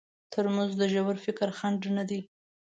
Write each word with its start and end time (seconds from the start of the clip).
ترموز 0.31 0.71
د 0.77 0.83
ژور 0.93 1.15
فکر 1.25 1.47
خنډ 1.57 1.81
نه 1.97 2.03
دی. 2.09 2.21